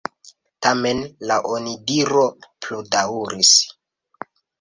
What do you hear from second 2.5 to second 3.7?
pludaŭris.